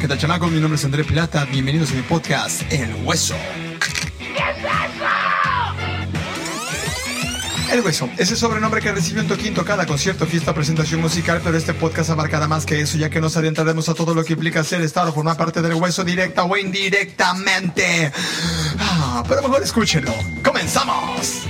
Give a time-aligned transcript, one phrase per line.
[0.00, 0.52] ¿Qué tal, chamacos?
[0.52, 1.44] Mi nombre es André Plata.
[1.46, 3.34] Bienvenidos a mi podcast, El Hueso.
[7.72, 11.74] El Hueso, ese sobrenombre que recibió en Toquín Tocada, concierto, fiesta, presentación musical, pero este
[11.74, 14.82] podcast abarcará más que eso, ya que nos adentraremos a todo lo que implica ser,
[14.82, 18.12] estar o formar parte del Hueso directa o indirectamente.
[18.78, 20.14] Ah, pero mejor escúchenlo.
[20.44, 21.42] ¡Comenzamos!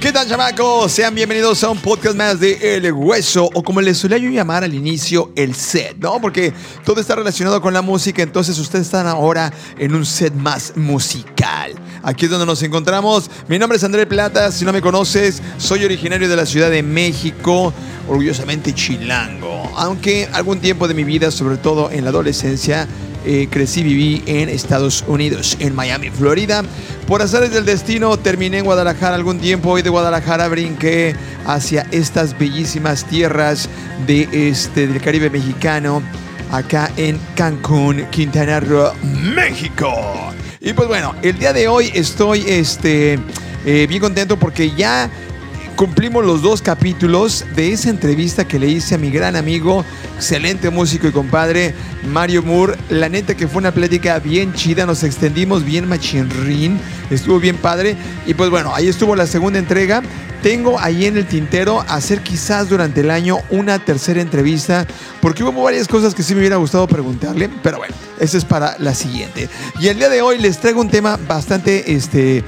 [0.00, 0.92] ¿Qué tal, chamacos?
[0.92, 4.62] Sean bienvenidos a un podcast más de El Hueso, o como les solía yo llamar
[4.62, 6.20] al inicio, el set, ¿no?
[6.20, 6.52] Porque
[6.84, 11.74] todo está relacionado con la música, entonces ustedes están ahora en un set más musical.
[12.04, 13.28] Aquí es donde nos encontramos.
[13.48, 16.84] Mi nombre es André Plata, si no me conoces, soy originario de la Ciudad de
[16.84, 17.74] México,
[18.08, 19.68] orgullosamente chilango.
[19.74, 22.86] Aunque algún tiempo de mi vida, sobre todo en la adolescencia,
[23.24, 26.62] eh, crecí, viví en Estados Unidos, en Miami, Florida.
[27.06, 31.14] Por azares del destino, terminé en Guadalajara algún tiempo y de Guadalajara brinqué
[31.46, 33.68] hacia estas bellísimas tierras
[34.06, 36.02] de este, del Caribe mexicano,
[36.50, 38.92] acá en Cancún, Quintana Roo,
[39.34, 39.92] México.
[40.60, 43.18] Y pues bueno, el día de hoy estoy este,
[43.64, 45.10] eh, bien contento porque ya
[45.78, 49.84] cumplimos los dos capítulos de esa entrevista que le hice a mi gran amigo,
[50.16, 51.72] excelente músico y compadre,
[52.10, 52.76] Mario Moore.
[52.90, 57.96] La neta que fue una plática bien chida, nos extendimos bien machinrín, estuvo bien padre.
[58.26, 60.02] Y pues bueno, ahí estuvo la segunda entrega.
[60.42, 64.84] Tengo ahí en el tintero hacer quizás durante el año una tercera entrevista,
[65.20, 68.76] porque hubo varias cosas que sí me hubiera gustado preguntarle, pero bueno, eso es para
[68.78, 69.48] la siguiente.
[69.80, 72.44] Y el día de hoy les traigo un tema bastante, este,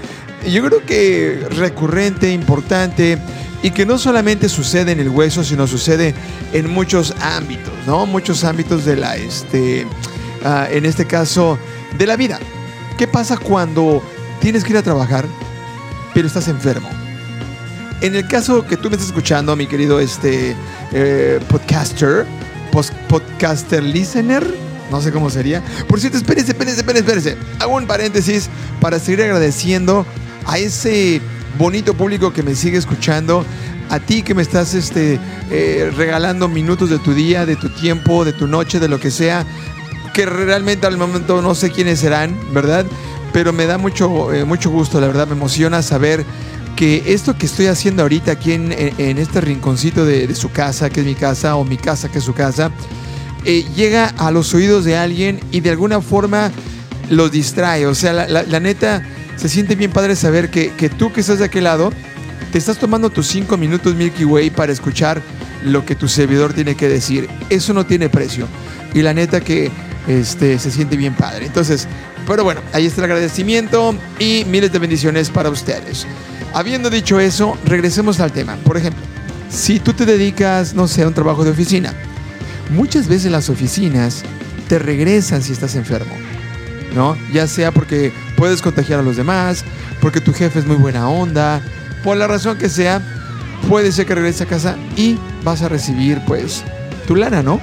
[0.49, 3.19] yo creo que recurrente, importante
[3.63, 6.15] y que no solamente sucede en el hueso, sino sucede
[6.53, 8.07] en muchos ámbitos, ¿no?
[8.07, 9.87] Muchos ámbitos de la, este,
[10.45, 11.59] uh, en este caso,
[11.99, 12.39] de la vida.
[12.97, 14.03] ¿Qué pasa cuando
[14.41, 15.27] tienes que ir a trabajar,
[16.15, 16.89] pero estás enfermo?
[18.01, 20.57] En el caso que tú me estás escuchando, mi querido este,
[20.93, 22.25] eh, podcaster,
[23.09, 24.47] podcaster listener,
[24.91, 25.63] no sé cómo sería.
[25.87, 27.47] Por cierto, espérense, espérense, espérense, espérense.
[27.59, 28.49] Hago un paréntesis
[28.81, 30.07] para seguir agradeciendo
[30.47, 31.21] a ese
[31.59, 33.45] bonito público que me sigue escuchando,
[33.89, 35.19] a ti que me estás este,
[35.51, 39.11] eh, regalando minutos de tu día, de tu tiempo, de tu noche, de lo que
[39.11, 39.45] sea,
[40.15, 42.87] que realmente al momento no sé quiénes serán, ¿verdad?
[43.33, 46.25] Pero me da mucho, eh, mucho gusto, la verdad, me emociona saber
[46.77, 51.07] que esto que estoy haciendo ahorita aquí en, este rinconcito de, su casa, que es
[51.07, 52.71] mi casa, o mi casa, que es su casa,
[53.45, 56.51] eh, llega a los oídos de alguien y de alguna forma
[57.11, 57.87] los distrae.
[57.87, 59.03] O sea, la, la neta
[59.41, 61.91] se siente bien padre saber que, que, tú que estás de aquel lado,
[62.53, 65.23] te estás tomando tus 5 minutos Milky Way para escuchar
[65.65, 67.27] lo que tu servidor tiene que decir.
[67.49, 68.47] Eso no tiene precio.
[68.93, 69.71] Y la neta que
[70.07, 71.47] este, se siente bien padre.
[71.47, 71.89] Entonces,
[72.27, 76.07] pero bueno, ahí está el agradecimiento y miles de bendiciones para ustedes.
[76.53, 78.57] Habiendo dicho eso, regresemos al tema.
[78.57, 79.03] Por ejemplo,
[79.49, 81.95] si tú te dedicas, no sé, a un trabajo de oficina,
[82.69, 84.23] muchas veces las oficinas
[84.69, 86.15] te regresan si estás enfermo.
[86.95, 87.17] ¿No?
[87.33, 89.65] Ya sea porque puedes contagiar a los demás,
[90.01, 91.63] porque tu jefe es muy buena onda,
[92.03, 93.03] por la razón que sea,
[93.69, 96.65] puede ser que regreses a casa y vas a recibir pues
[97.07, 97.61] tu lana, ¿no?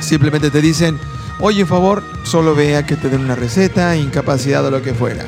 [0.00, 0.98] Simplemente te dicen,
[1.40, 5.24] oye, por favor, solo vea que te den una receta, incapacidad o lo que fuera.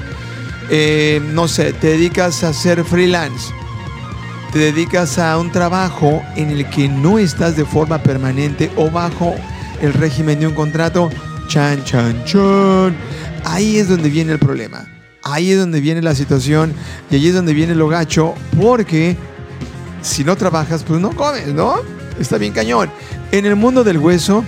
[0.69, 3.53] Eh, no sé, te dedicas a ser freelance,
[4.53, 9.35] te dedicas a un trabajo en el que no estás de forma permanente o bajo
[9.81, 11.11] el régimen de un contrato,
[11.51, 12.97] Chan, chan, chan.
[13.45, 14.87] Ahí es donde viene el problema.
[15.25, 16.73] Ahí es donde viene la situación
[17.11, 19.17] y ahí es donde viene lo gacho porque
[20.01, 21.75] si no trabajas, pues no comes, ¿no?
[22.21, 22.89] Está bien cañón.
[23.33, 24.45] En el mundo del hueso,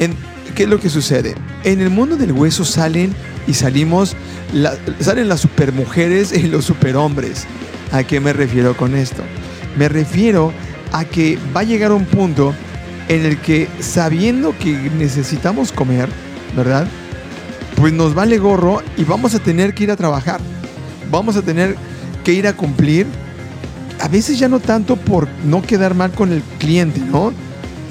[0.00, 0.16] en,
[0.56, 1.36] ¿qué es lo que sucede?
[1.62, 3.14] En el mundo del hueso salen
[3.46, 4.16] y salimos,
[4.98, 7.46] salen las supermujeres y los superhombres.
[7.92, 9.22] ¿A qué me refiero con esto?
[9.78, 10.52] Me refiero
[10.90, 12.52] a que va a llegar un punto
[13.06, 16.08] en el que sabiendo que necesitamos comer,
[16.56, 16.86] ¿verdad?
[17.76, 20.40] Pues nos vale gorro y vamos a tener que ir a trabajar.
[21.10, 21.76] Vamos a tener
[22.24, 23.06] que ir a cumplir.
[24.00, 27.32] A veces ya no tanto por no quedar mal con el cliente, ¿no?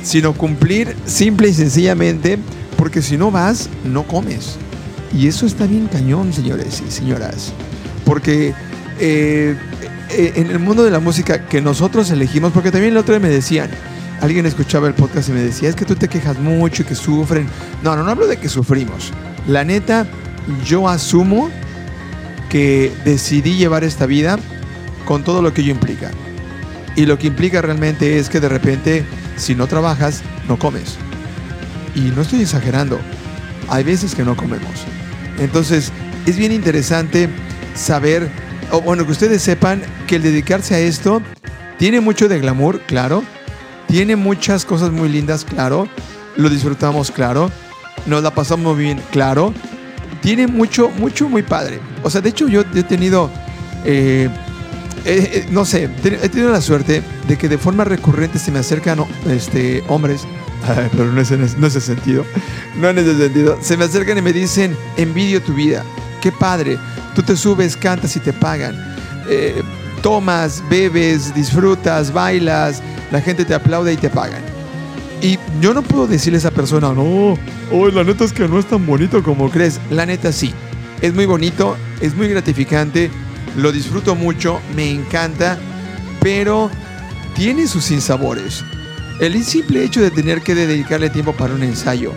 [0.03, 2.39] Sino cumplir simple y sencillamente
[2.77, 4.57] porque si no vas, no comes.
[5.13, 7.51] Y eso está bien cañón, señores y señoras.
[8.05, 8.53] Porque
[8.99, 9.55] eh,
[10.11, 13.33] en el mundo de la música que nosotros elegimos, porque también el otro día me
[13.33, 13.69] decían,
[14.21, 16.95] alguien escuchaba el podcast y me decía, es que tú te quejas mucho y que
[16.95, 17.47] sufren.
[17.83, 19.11] No, no, hablo de que sufrimos.
[19.47, 20.05] La neta,
[20.65, 21.49] yo asumo
[22.49, 24.37] que decidí llevar esta vida
[25.05, 26.11] con todo lo que ello implica.
[26.95, 29.05] Y lo que implica realmente es que de repente,
[29.37, 30.97] si no trabajas, no comes.
[31.95, 32.99] Y no estoy exagerando.
[33.69, 34.85] Hay veces que no comemos.
[35.39, 35.91] Entonces,
[36.25, 37.29] es bien interesante
[37.75, 38.29] saber,
[38.71, 41.21] o bueno, que ustedes sepan que el dedicarse a esto
[41.77, 43.23] tiene mucho de glamour, claro,
[43.89, 45.89] tiene muchas cosas muy lindas, claro.
[46.37, 47.51] Lo disfrutamos, claro.
[48.05, 49.53] nos la pasamos muy bien, claro.
[50.21, 51.79] Tiene mucho, mucho, muy padre.
[52.03, 53.31] O sea, de hecho yo he tenido,
[53.85, 54.29] eh,
[55.05, 58.59] eh, eh, no sé, he tenido la suerte de que de forma recurrente se me
[58.59, 60.27] acercan este, hombres,
[60.91, 62.25] pero no es en ese sentido,
[62.77, 65.83] no en ese sentido, se me acercan y me dicen, envidio tu vida,
[66.21, 66.77] qué padre,
[67.15, 68.77] tú te subes, cantas y te pagan.
[70.01, 72.81] Tomas, bebes, disfrutas, bailas,
[73.11, 74.41] la gente te aplaude y te pagan.
[75.21, 77.37] Y yo no puedo decirle a esa persona, no,
[77.71, 79.79] oh, la neta es que no es tan bonito como crees.
[79.89, 80.53] La neta sí,
[81.01, 83.11] es muy bonito, es muy gratificante,
[83.57, 85.57] lo disfruto mucho, me encanta,
[86.21, 86.69] pero
[87.35, 88.63] tiene sus sinsabores.
[89.19, 92.13] El simple hecho de tener que dedicarle tiempo para un ensayo,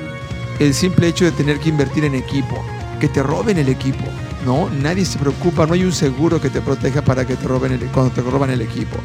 [0.61, 2.64] el simple hecho de tener que invertir en equipo,
[3.00, 4.05] que te roben el equipo,
[4.44, 4.69] ¿no?
[4.71, 7.81] Nadie se preocupa, no hay un seguro que te proteja para que te roben el,
[7.87, 8.97] cuando te roban el equipo.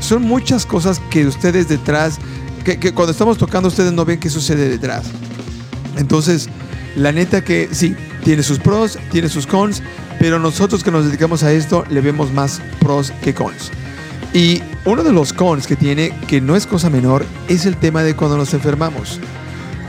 [0.00, 2.18] Son muchas cosas que ustedes detrás
[2.64, 5.04] que, cuando estamos tocando ustedes no ven qué sucede detrás.
[5.96, 6.48] Entonces,
[6.96, 7.94] la neta que sí,
[8.24, 9.82] tiene sus pros, tiene sus cons,
[10.18, 13.70] pero nosotros que nos dedicamos a esto le vemos más pros que cons.
[14.32, 18.02] Y uno de los cons que tiene, que no es cosa menor, es el tema
[18.02, 19.20] de cuando nos enfermamos.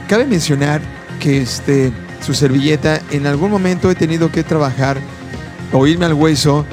[0.07, 0.81] Cabe mencionar
[1.19, 1.91] que este,
[2.25, 4.97] su servilleta, en algún momento he tenido que trabajar
[5.71, 6.65] o irme al hueso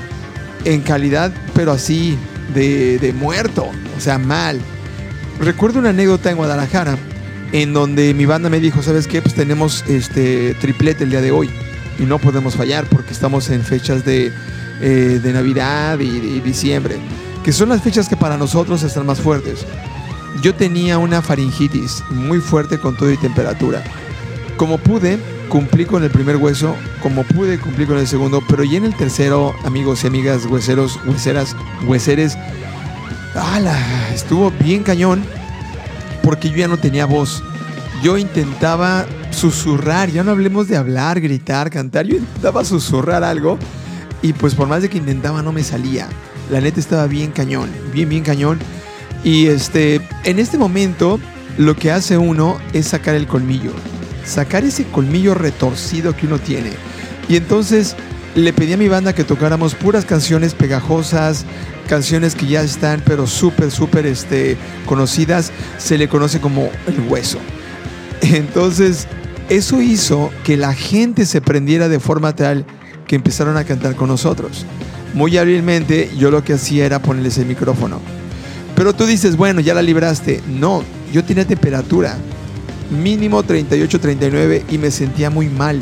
[0.65, 2.17] en calidad, pero así,
[2.55, 4.61] de, de muerto, o sea, mal
[5.43, 6.97] recuerdo una anécdota en Guadalajara
[7.53, 9.21] en donde mi banda me dijo, ¿sabes qué?
[9.21, 11.51] Pues tenemos este triplete el día de hoy
[11.99, 14.33] y no podemos fallar porque estamos en fechas de,
[14.81, 16.97] eh, Navidad y, diciembre,
[17.45, 19.67] que son las fechas que para nosotros están más fuertes.
[20.41, 23.83] Yo tenía una faringitis muy fuerte con todo y temperatura.
[24.57, 25.19] Como pude,
[25.53, 28.97] cumplí con el primer hueso, como pude, cumplí con el segundo, pero ya en el
[28.97, 31.55] tercero, amigos y amigas, hueseros, hueseras,
[31.87, 32.39] hueseres,
[33.35, 33.79] ¡Hala!
[34.15, 35.23] Estuvo bien cañón
[36.23, 37.43] porque yo ya no tenía voz.
[38.03, 43.59] Yo intentaba susurrar, ya no hablemos de hablar, gritar, cantar, yo intentaba susurrar algo
[44.23, 46.09] y pues por más de que intentaba no me salía.
[46.51, 48.59] La neta estaba bien cañón, bien, bien cañón.
[49.23, 51.21] Y este, en este momento
[51.59, 53.73] lo que hace uno es sacar el colmillo,
[54.25, 56.71] sacar ese colmillo retorcido que uno tiene.
[57.29, 57.97] Y entonces
[58.35, 61.45] le pedí a mi banda que tocáramos puras canciones pegajosas,
[61.89, 67.39] canciones que ya están pero súper, súper este, conocidas, se le conoce como el hueso.
[68.23, 69.07] Entonces,
[69.49, 72.65] eso hizo que la gente se prendiera de forma tal
[73.07, 74.65] que empezaron a cantar con nosotros.
[75.15, 78.01] Muy hábilmente yo lo que hacía era ponerles el micrófono.
[78.75, 80.41] Pero tú dices, bueno, ya la libraste.
[80.49, 80.83] No,
[81.13, 82.17] yo tenía temperatura,
[82.91, 85.81] mínimo 38, 39 y me sentía muy mal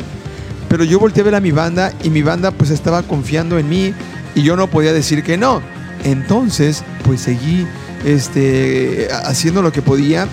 [0.71, 3.67] pero yo volteé a ver a mi banda y mi banda pues estaba confiando en
[3.67, 3.93] mí
[4.35, 5.61] y yo no podía decir que no.
[6.05, 7.67] Entonces, pues seguí
[8.05, 10.29] este, haciendo lo que podía.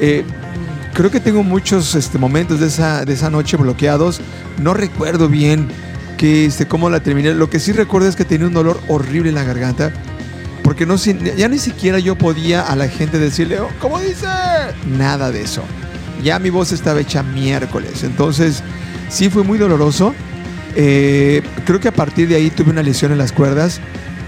[0.00, 0.24] Eh,
[0.94, 4.22] creo que tengo muchos este, momentos de esa, de esa noche bloqueados.
[4.62, 5.68] No recuerdo bien
[6.16, 7.34] que, este, cómo la terminé.
[7.34, 9.92] Lo que sí recuerdo es que tenía un dolor horrible en la garganta.
[10.62, 14.26] Porque no, ya ni siquiera yo podía a la gente decirle, oh, ¿cómo dice?
[14.86, 15.62] Nada de eso.
[16.22, 18.02] Ya mi voz estaba hecha miércoles.
[18.04, 18.62] Entonces,
[19.08, 20.14] Sí fue muy doloroso.
[20.74, 23.80] Eh, creo que a partir de ahí tuve una lesión en las cuerdas,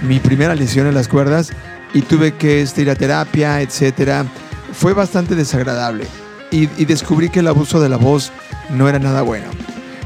[0.02, 1.50] mi primera lesión en las cuerdas,
[1.92, 4.26] y tuve que este, ir a terapia, etc.
[4.72, 6.06] Fue bastante desagradable
[6.50, 8.32] y, descubrí que el abuso de la voz
[8.70, 9.46] no era nada bueno.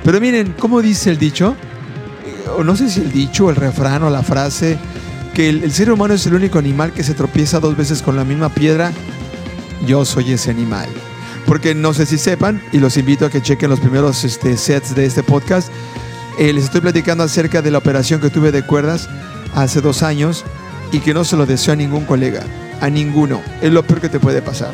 [0.04, 1.54] Pero miren, ¿cómo dice el dicho?
[2.24, 4.78] Eh, o no sé si el dicho, el refrán o la frase,
[5.34, 8.16] que el, el ser humano es el único animal que se tropieza dos veces con
[8.16, 8.90] la misma piedra.
[9.86, 10.88] Yo soy ese animal.
[11.52, 14.94] Porque no sé si sepan, y los invito a que chequen los primeros este, sets
[14.94, 15.70] de este podcast,
[16.38, 19.06] eh, les estoy platicando acerca de la operación que tuve de cuerdas
[19.54, 20.46] hace dos años
[20.92, 22.42] y que no se lo deseo a ningún colega,
[22.80, 23.42] a ninguno.
[23.60, 24.70] Es lo peor que te puede pasar.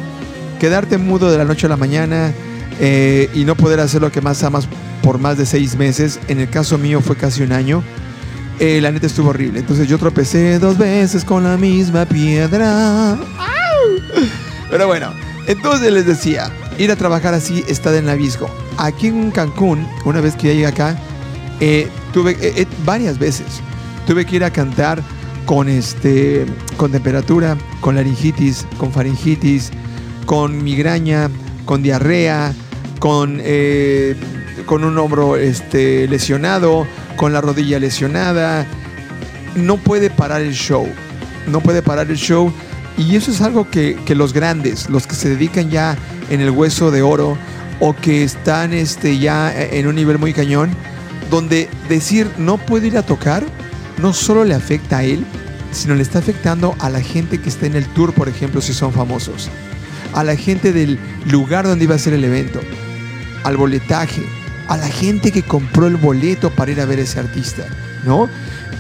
[0.61, 2.33] Quedarte mudo de la noche a la mañana
[2.79, 4.69] eh, y no poder hacer lo que más amas
[5.03, 7.83] por más de seis meses, en el caso mío fue casi un año,
[8.61, 9.59] eh, la neta estuvo horrible.
[9.59, 13.19] Entonces yo tropecé dos veces con la misma piedra.
[14.71, 15.13] Pero bueno,
[15.49, 18.49] entonces les decía, ir a trabajar así está de nabisco.
[18.77, 20.97] Aquí en Cancún, una vez que ya llegué acá,
[21.61, 23.47] eh, tuve eh, eh, varias veces,
[24.07, 25.03] tuve que ir a cantar
[25.45, 29.71] con, este, con temperatura, con laringitis, con faringitis,
[30.25, 31.31] con migraña,
[31.65, 32.55] con diarrea,
[32.99, 33.41] con,
[34.67, 38.67] con un hombro este, lesionado, con la rodilla lesionada.
[39.57, 40.87] No puede parar el show,
[41.47, 42.53] no puede parar el show
[42.99, 45.97] y eso es algo que, los grandes, los que se dedican ya
[46.31, 47.39] en el hueso de oro
[47.81, 50.71] o que están este, ya en un nivel muy cañón,
[51.31, 53.45] donde decir no puedo ir a tocar
[53.99, 55.25] no solo le afecta a él,
[55.73, 58.73] sino le está afectando a la gente que está en el tour, por ejemplo, si
[58.73, 59.49] son famosos,
[60.15, 60.99] a la gente del
[61.31, 62.61] lugar donde iba a ser el evento.
[63.45, 64.23] al boletaje,
[64.67, 67.65] a la gente que compró el boleto para ir a ver ese artista,
[68.05, 68.29] ¿no?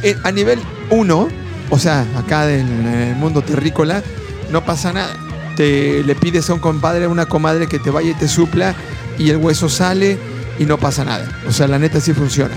[0.02, 0.58] Eh, a nivel
[0.90, 1.28] 1,
[1.70, 4.02] o sea, acá en el mundo terrícola,
[4.50, 5.14] no pasa nada.
[5.56, 8.74] Te, le pides a un compadre, a una comadre que te vaya y te supla
[9.18, 10.18] y el hueso sale
[10.58, 11.28] y no pasa nada.
[11.46, 12.54] O sea, la neta sí funciona.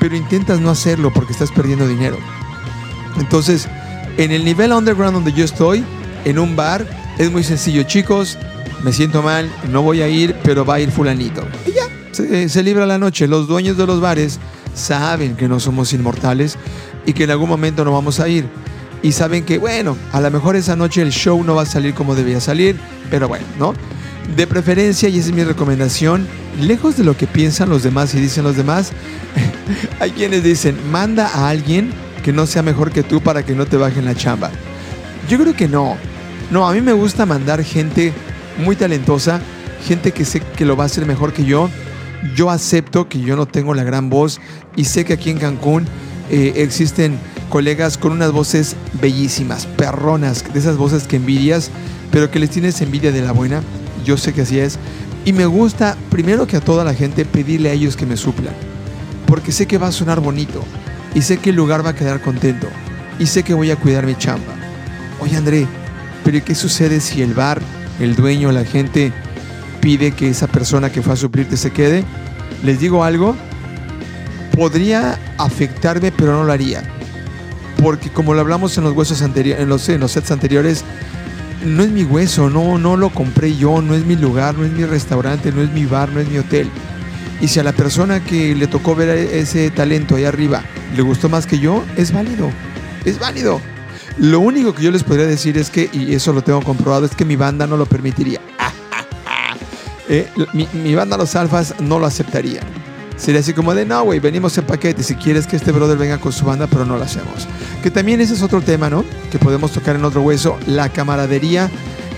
[0.00, 2.18] Pero intentas no hacerlo porque estás perdiendo dinero.
[3.18, 3.68] Entonces,
[4.16, 5.84] en el nivel underground donde yo estoy,
[6.24, 6.86] en un bar,
[7.18, 7.84] es muy sencillo.
[7.84, 8.38] Chicos,
[8.82, 11.46] me siento mal, no voy a ir, pero va a ir fulanito.
[11.66, 13.28] Y ya, se, se libra la noche.
[13.28, 14.40] Los dueños de los bares
[14.74, 16.56] saben que no somos inmortales
[17.06, 18.46] y que en algún momento no vamos a ir.
[19.02, 21.94] Y saben que, bueno, a lo mejor esa noche el show no va a salir
[21.94, 22.76] como debía salir,
[23.10, 23.74] pero bueno, ¿no?
[24.36, 26.28] De preferencia, y esa es mi recomendación,
[26.60, 28.92] lejos de lo que piensan los demás y dicen los demás,
[30.00, 33.66] hay quienes dicen, manda a alguien que no sea mejor que tú para que no
[33.66, 34.50] te bajen la chamba.
[35.28, 35.96] Yo creo que no.
[36.50, 38.12] No, a mí me gusta mandar gente
[38.58, 39.40] muy talentosa,
[39.86, 41.68] gente que sé que lo va a hacer mejor que yo.
[42.36, 44.40] Yo acepto que yo no tengo la gran voz
[44.76, 45.86] y sé que aquí en Cancún
[46.30, 51.70] eh, existen colegas con unas voces bellísimas, perronas, de esas voces que envidias,
[52.10, 53.62] pero que les tienes envidia de la buena.
[54.04, 54.78] Yo sé que así es.
[55.24, 58.54] Y me gusta, primero que a toda la gente, pedirle a ellos que me suplan.
[59.26, 60.64] Porque sé que va a sonar bonito.
[61.14, 62.68] Y sé que el lugar va a quedar contento.
[63.18, 64.54] Y sé que voy a cuidar mi chamba.
[65.20, 65.66] Oye, André,
[66.24, 67.60] pero ¿qué sucede si el bar,
[68.00, 69.12] el dueño, la gente
[69.82, 72.04] pide que esa persona que fue a suplirte se quede?
[72.62, 73.36] Les digo algo,
[74.56, 76.82] podría afectarme, pero no lo haría.
[77.82, 80.84] Porque como lo hablamos en los huesos anteriores, en los, sets anteriores,
[81.66, 84.70] no es mi hueso, no, no lo compré yo, no es mi lugar, no es
[84.70, 86.70] mi restaurante, no es mi bar, no es mi hotel.
[87.40, 90.62] Y si a la persona que le tocó ver ese talento ahí arriba
[90.96, 92.50] le gustó más que yo, es válido,
[93.04, 93.60] es válido.
[94.18, 97.16] Lo único que yo les podría decir es que, y eso lo tengo comprobado, es
[97.16, 98.40] que mi banda no lo permitiría.
[100.14, 102.60] Eh, mi, banda Los Alfas no lo aceptaría.
[103.16, 105.02] Sería así como de, no, güey, venimos en paquete.
[105.02, 107.48] Si quieres que este brother venga con su banda, pero no lo hacemos.
[107.82, 109.06] Que también ese es otro tema, ¿no?
[109.30, 111.70] Que podemos tocar en otro hueso, la camaradería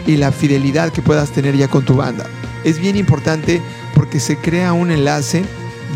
[0.08, 2.26] y la fidelidad que puedas tener ya con tu banda.
[2.64, 3.62] Es bien importante
[3.94, 5.44] porque se crea un enlace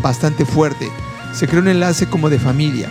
[0.01, 0.89] bastante fuerte.
[1.33, 2.89] Se crea un enlace como de familia.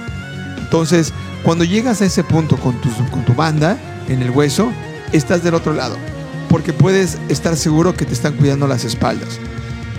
[0.59, 4.71] Entonces, cuando llegas a ese punto con tu, con tu banda en el hueso,
[5.13, 5.97] estás del otro lado.
[6.49, 9.39] Porque puedes estar seguro que te están cuidando las espaldas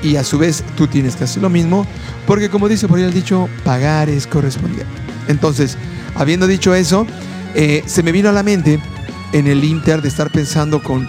[0.02, 1.86] y a su vez tú tienes que hacer lo mismo,
[2.26, 4.86] porque como dice por ahí el dicho, pagar es corresponder.
[5.28, 5.78] Entonces,
[6.16, 7.06] habiendo dicho eso,
[7.56, 8.80] eh, se me vino a la mente
[9.34, 11.08] en el Inter de estar pensando con,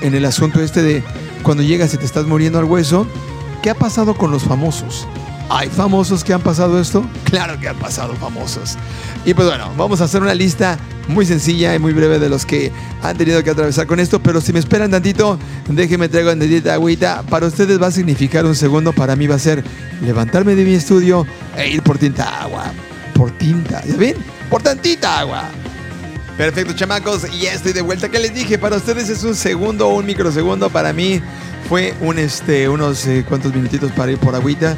[0.00, 1.02] en el asunto este de
[1.42, 3.06] cuando llegas y te estás muriendo al hueso,
[3.62, 5.06] ¿qué ha pasado con los famosos?
[5.48, 7.04] ¿Hay famosos que han pasado esto?
[7.24, 8.76] Claro que han pasado famosos.
[9.24, 12.46] Y pues bueno, vamos a hacer una lista muy sencilla y muy breve de los
[12.46, 12.72] que
[13.02, 14.22] han tenido que atravesar con esto.
[14.22, 15.38] Pero si me esperan tantito,
[15.68, 17.22] déjenme traigo en dedita agüita.
[17.28, 19.62] Para ustedes va a significar un segundo, para mí va a ser
[20.00, 21.26] levantarme de mi estudio
[21.56, 22.72] e ir por tinta agua.
[23.14, 24.16] Por tinta, ¿ya ven?
[24.48, 25.44] Por tantita agua.
[26.36, 28.08] Perfecto, chamacos, y ya estoy de vuelta.
[28.08, 28.58] ¿Qué les dije?
[28.58, 30.70] Para ustedes es un segundo o un microsegundo.
[30.70, 31.20] Para mí
[31.68, 34.76] fue un, este, unos eh, cuantos minutitos para ir por agüita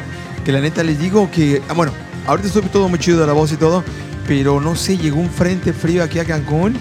[0.49, 1.93] que la neta les digo que, ah, bueno,
[2.26, 3.85] ahorita estoy todo muy chido de la voz y todo,
[4.26, 6.75] pero no sé, llegó un frente frío aquí a Cancún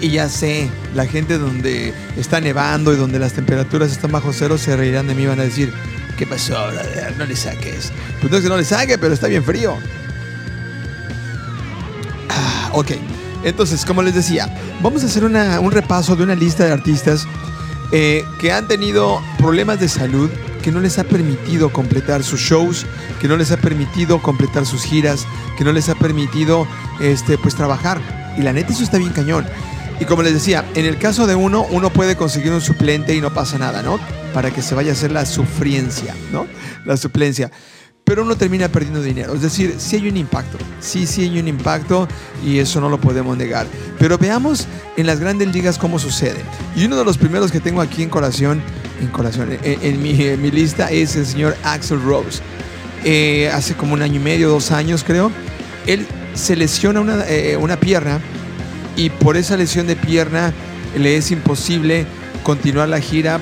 [0.00, 4.56] y ya sé, la gente donde está nevando y donde las temperaturas están bajo cero
[4.56, 5.70] se reirán de mí van a decir,
[6.16, 7.14] ¿qué pasó, brother?
[7.18, 7.92] No le saques.
[8.22, 9.76] Pues no es que no le saque, pero está bien frío.
[12.30, 12.92] Ah, ok,
[13.44, 14.48] entonces, como les decía,
[14.80, 17.28] vamos a hacer un repaso de una lista de artistas
[17.92, 22.86] eh, que han tenido problemas de salud que no les ha permitido completar sus shows,
[23.20, 25.26] que no les ha permitido completar sus giras,
[25.56, 26.66] que no les ha permitido
[27.00, 28.00] este, pues, trabajar.
[28.38, 29.46] Y la neta, eso está bien cañón.
[30.00, 33.20] Y como les decía, en el caso de uno, uno puede conseguir un suplente y
[33.20, 33.98] no pasa nada, ¿no?
[34.32, 36.46] Para que se vaya a hacer la sufriencia, ¿no?
[36.84, 37.50] La suplencia
[38.10, 39.34] pero uno termina perdiendo dinero.
[39.34, 42.08] Es decir, sí hay un impacto, sí, sí hay un impacto
[42.44, 43.68] y eso no lo podemos negar.
[44.00, 46.40] Pero veamos en las grandes ligas cómo sucede.
[46.74, 48.62] Y uno de los primeros que tengo aquí en corazón,
[49.00, 52.40] en, corazón, en, mi, lista es el señor Axel Rose.
[53.04, 55.32] Eh, hace como un año y medio, dos años creo,
[55.86, 58.20] él se lesiona una, eh, una pierna
[58.96, 60.52] y por esa lesión de pierna
[60.96, 62.06] le es imposible
[62.42, 63.40] continuar la gira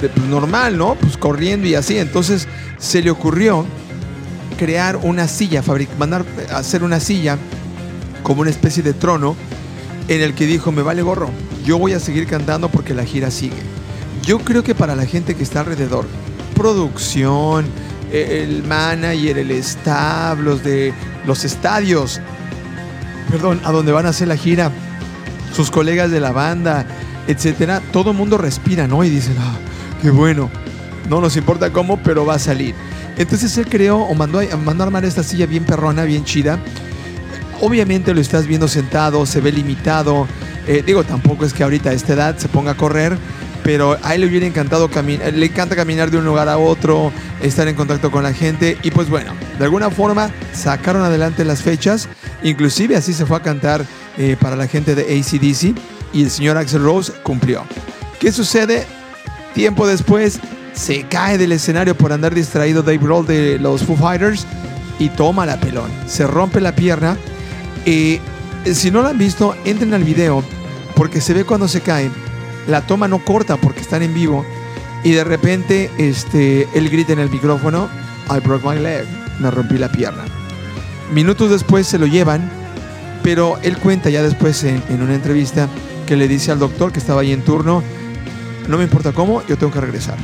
[0.00, 0.94] pues, normal, ¿no?
[0.96, 1.98] Pues corriendo y así.
[1.98, 3.66] Entonces se le ocurrió
[4.58, 5.62] crear una silla,
[5.98, 7.38] mandar hacer una silla
[8.22, 9.36] como una especie de trono
[10.08, 11.30] en el que dijo, me vale gorro,
[11.64, 13.69] yo voy a seguir cantando porque la gira sigue.
[14.22, 16.06] Yo creo que para la gente que está alrededor,
[16.54, 17.66] producción,
[18.12, 20.92] el manager, el staff, los de
[21.26, 22.20] los estadios,
[23.30, 24.70] perdón, a donde van a hacer la gira,
[25.54, 26.86] sus colegas de la banda,
[27.26, 29.04] etcétera, todo mundo respira, ¿no?
[29.04, 29.56] Y dicen, ah,
[30.02, 30.50] qué bueno,
[31.08, 32.74] No nos importa cómo, pero va a salir.
[33.16, 36.58] Entonces él creó o mandó mandó a armar esta silla bien perrona, bien chida.
[37.60, 40.28] Obviamente lo estás viendo sentado, se ve limitado.
[40.66, 43.18] Eh, digo, tampoco es que ahorita a esta edad se ponga a correr,
[43.72, 47.12] pero a él le hubiera encantado caminar, le encanta caminar de un lugar a otro,
[47.40, 51.62] estar en contacto con la gente y pues bueno, de alguna forma sacaron adelante las
[51.62, 52.08] fechas,
[52.42, 53.86] inclusive así se fue a cantar
[54.18, 55.78] eh, para la gente de ACDC
[56.12, 57.62] y el señor Axel Rose cumplió.
[58.18, 58.88] ¿Qué sucede?
[59.54, 60.40] Tiempo después
[60.72, 64.48] se cae del escenario por andar distraído Dave Grohl de los Foo Fighters
[64.98, 67.16] y toma la pelón, se rompe la pierna
[67.86, 68.18] y
[68.64, 70.42] si no lo han visto, entren al video
[70.96, 72.10] porque se ve cuando se cae
[72.70, 74.44] la toma no corta porque están en vivo
[75.02, 77.88] y de repente este, él grita en el micrófono,
[78.30, 79.06] I broke my leg,
[79.38, 80.24] me rompí la pierna.
[81.12, 82.50] Minutos después se lo llevan,
[83.22, 85.68] pero él cuenta ya después en, en una entrevista
[86.06, 87.82] que le dice al doctor que estaba ahí en turno,
[88.68, 90.16] no me importa cómo, yo tengo que regresar.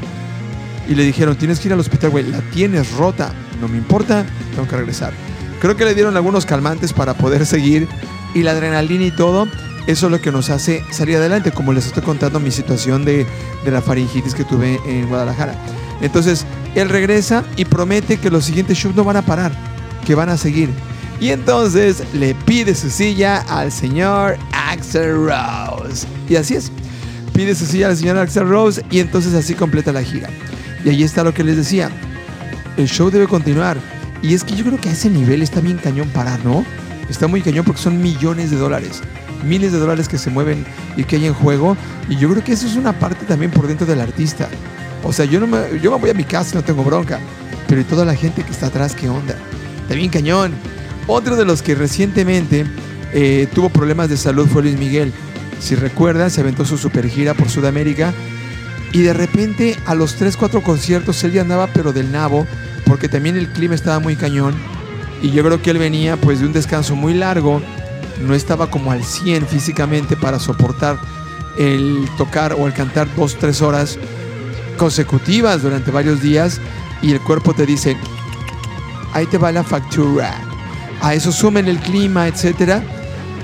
[0.88, 4.24] Y le dijeron, tienes que ir al hospital, güey, la tienes rota, no me importa,
[4.54, 5.12] tengo que regresar.
[5.60, 7.88] Creo que le dieron algunos calmantes para poder seguir
[8.34, 9.48] y la adrenalina y todo
[9.86, 13.24] eso es lo que nos hace salir adelante, como les estoy contando mi situación de,
[13.64, 15.54] la faringitis que tuve en Guadalajara.
[16.00, 19.52] Entonces, él regresa y promete que los siguientes shows no van a parar,
[20.04, 20.70] que van a seguir.
[21.20, 26.06] Y entonces le pide su silla al señor Axel Rose.
[26.28, 26.72] Y así es.
[27.32, 30.28] Pide su silla al señor Axel Rose y entonces así completa la gira.
[30.84, 31.90] Y ahí está lo que les decía.
[32.76, 33.78] El show debe continuar.
[34.20, 36.64] Y es que yo creo que a ese nivel está bien cañón parar, ¿no?
[37.08, 39.00] Está muy cañón porque son millones de dólares
[39.44, 40.64] miles de dólares que se mueven
[40.96, 41.76] y que hay en juego.
[42.08, 44.48] Y yo creo que eso es una parte también por dentro del artista.
[45.02, 47.20] O sea, yo, no me, yo me voy a mi casa y no tengo bronca.
[47.68, 49.36] Pero ¿y toda la gente que está atrás qué onda?
[49.88, 50.52] También cañón.
[51.06, 52.66] Otro de los que recientemente
[53.12, 55.12] eh, tuvo problemas de salud fue Luis Miguel.
[55.60, 58.12] Si recuerdan, se aventó su super gira por Sudamérica.
[58.92, 62.46] Y de repente a los 3, 4 conciertos él ya andaba pero del nabo.
[62.84, 64.54] Porque también el clima estaba muy cañón.
[65.22, 67.62] Y yo creo que él venía pues de un descanso muy largo
[68.20, 70.98] no estaba como al 100 físicamente para soportar
[71.58, 73.98] el tocar o el cantar dos, tres horas
[74.76, 76.60] consecutivas durante varios días
[77.02, 77.96] y el cuerpo te dice,
[79.12, 80.34] ahí te va la factura,
[81.00, 82.82] a eso sumen el clima, etcétera.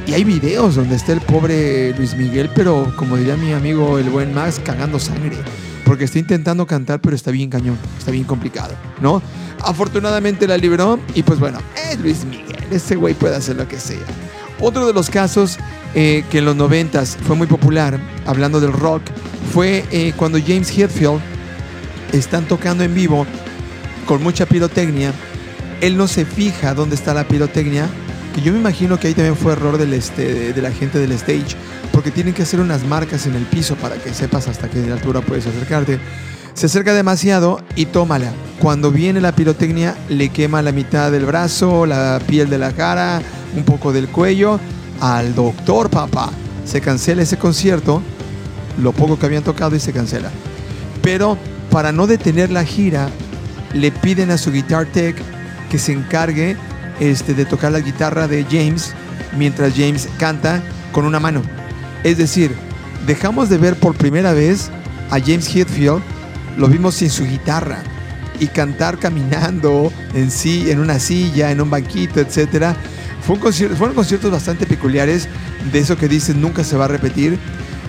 [0.06, 4.10] Y hay videos donde está el pobre Luis Miguel, pero como diría mi amigo el
[4.10, 5.36] buen Max, cagando sangre.
[5.84, 9.22] Porque está intentando cantar, pero está bien cañón, está bien complicado, ¿no?
[9.60, 11.58] Afortunadamente la libró y pues bueno,
[11.88, 13.98] es Luis Miguel, ese güey puede hacer lo que sea.
[14.62, 15.58] Otro de los casos
[15.94, 19.02] eh, que en los 90 fue muy popular, hablando del rock,
[19.52, 21.20] fue eh, cuando James Hetfield
[22.12, 23.26] están tocando en vivo
[24.06, 25.12] con mucha pirotecnia.
[25.80, 27.88] Él no se fija dónde está la pirotecnia,
[28.36, 31.56] que yo me imagino que ahí también fue error este, de, la gente del stage,
[31.90, 35.22] porque tienen que hacer unas marcas en el piso para que sepas hasta qué altura
[35.22, 35.98] puedes acercarte.
[36.54, 38.32] Se acerca demasiado y tómala.
[38.60, 43.20] Cuando viene la pirotecnia, le quema la mitad del brazo, la piel de la cara,
[43.54, 44.58] un poco del cuello
[45.00, 46.30] al doctor, papá.
[46.64, 48.02] Se cancela ese concierto,
[48.80, 50.30] lo poco que habían tocado y se cancela.
[51.02, 51.36] Pero
[51.70, 53.08] para no detener la gira,
[53.74, 55.16] le piden a su guitar tech
[55.70, 56.56] que se encargue
[57.00, 58.94] este, de tocar la guitarra de James
[59.36, 60.62] mientras James canta
[60.92, 61.42] con una mano.
[62.04, 62.54] Es decir,
[63.06, 64.70] dejamos de ver por primera vez
[65.10, 66.02] a James Hetfield,
[66.56, 67.82] lo vimos sin su guitarra
[68.38, 72.76] y cantar caminando en sí, en una silla, en un banquito, etcétera
[73.22, 75.28] fueron conciertos bastante peculiares,
[75.72, 77.38] de eso que dicen nunca se va a repetir,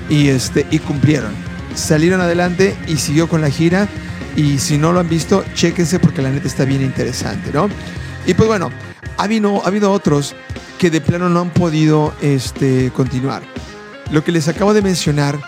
[0.10, 1.32] y, este, y cumplieron.
[1.76, 3.88] Salieron adelante y siguió con la gira.
[4.36, 7.70] Y si no lo han visto, chéquense porque la neta está bien interesante, ¿no?
[8.26, 8.72] Y pues bueno,
[9.18, 10.36] ha habido, ha habido otros
[10.80, 13.44] que de plano no han podido este, continuar.
[14.12, 15.40] Lo que les acabo de mencionar,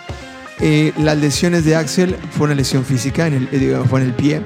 [0.60, 4.14] eh, las lesiones de Axel fue una lesión física, en el, eh, fue en el
[4.14, 4.40] pie.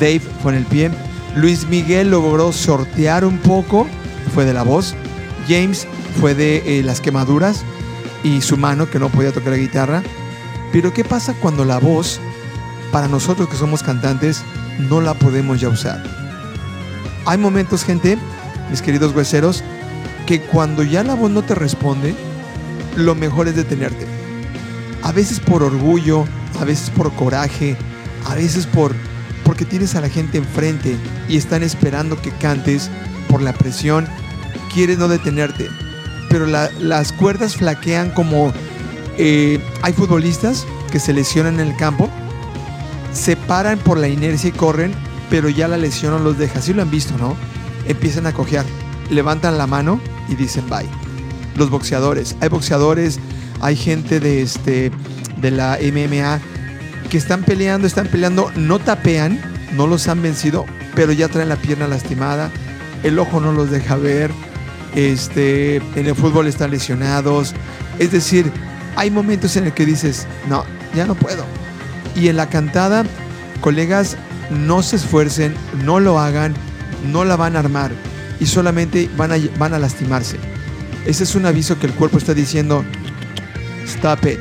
[0.00, 0.90] Dave fue en el pie.
[1.34, 3.86] Luis Miguel logró sortear un poco
[4.32, 4.94] fue de la voz,
[5.48, 5.86] James
[6.20, 7.64] fue de eh, las quemaduras
[8.22, 10.02] y su mano que no podía tocar la guitarra.
[10.72, 12.20] Pero ¿qué pasa cuando la voz,
[12.90, 14.42] para nosotros que somos cantantes,
[14.78, 16.02] no la podemos ya usar?
[17.26, 18.18] Hay momentos, gente,
[18.70, 19.62] mis queridos hueseros,
[20.26, 22.14] que cuando ya la voz no te responde,
[22.96, 24.06] lo mejor es detenerte.
[25.02, 26.24] A veces por orgullo,
[26.60, 27.76] a veces por coraje,
[28.26, 28.94] a veces por
[29.44, 30.96] porque tienes a la gente enfrente
[31.28, 32.90] y están esperando que cantes
[33.28, 34.06] por la presión
[34.74, 35.68] quieres no detenerte,
[36.28, 38.52] pero las cuerdas flaquean como
[39.18, 42.08] eh, hay futbolistas que se lesionan en el campo,
[43.12, 44.92] se paran por la inercia y corren,
[45.30, 46.60] pero ya la lesión no los deja.
[46.60, 47.36] Si lo han visto, ¿no?
[47.86, 48.64] Empiezan a cojear,
[49.10, 50.88] levantan la mano y dicen bye.
[51.56, 53.18] Los boxeadores, hay boxeadores,
[53.60, 54.90] hay gente de, este,
[55.36, 56.40] de la MMA
[57.10, 59.38] que están peleando, están peleando, no tapean,
[59.74, 62.50] no los han vencido, pero ya traen la pierna lastimada,
[63.02, 64.30] el ojo no los deja ver,
[64.94, 67.54] este, en el fútbol están lesionados.
[67.98, 68.50] Es decir,
[68.96, 71.44] hay momentos en el que dices, no, ya no puedo.
[72.14, 73.04] Y en la cantada,
[73.60, 74.16] colegas,
[74.50, 76.54] no se esfuercen, no lo hagan,
[77.10, 77.90] no la van a armar
[78.38, 80.36] y solamente van a, van a lastimarse.
[81.06, 82.84] Ese es un aviso que el cuerpo está diciendo,
[83.86, 84.38] stop it.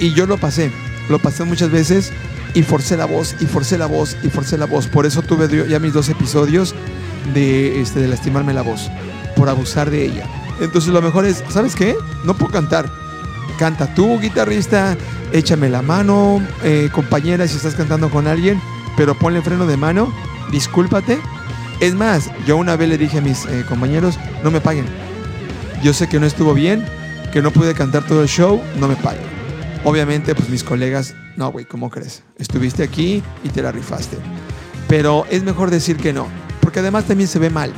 [0.00, 0.70] Y yo lo pasé,
[1.08, 2.12] lo pasé muchas veces
[2.54, 4.86] y forcé la voz, y forcé la voz, y forcé la voz.
[4.86, 6.74] Por eso tuve ya mis dos episodios
[7.34, 8.90] de, este, de lastimarme la voz,
[9.36, 10.26] por abusar de ella.
[10.60, 11.94] Entonces lo mejor es, ¿sabes qué?
[12.24, 12.90] No puedo cantar.
[13.58, 14.96] Canta tú, guitarrista,
[15.32, 18.60] échame la mano, eh, compañera, si estás cantando con alguien,
[18.96, 20.12] pero ponle freno de mano,
[20.50, 21.18] discúlpate.
[21.80, 24.86] Es más, yo una vez le dije a mis eh, compañeros, no me paguen.
[25.82, 26.84] Yo sé que no estuvo bien,
[27.32, 29.24] que no pude cantar todo el show, no me paguen.
[29.84, 32.22] Obviamente, pues mis colegas, no, güey, ¿cómo crees?
[32.38, 34.16] Estuviste aquí y te la rifaste.
[34.88, 36.28] Pero es mejor decir que no,
[36.60, 37.72] porque además también se ve mal.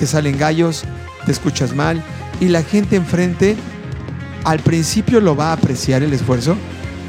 [0.00, 0.82] Te salen gallos,
[1.26, 2.02] te escuchas mal
[2.40, 3.56] y la gente enfrente
[4.44, 6.56] al principio lo va a apreciar el esfuerzo,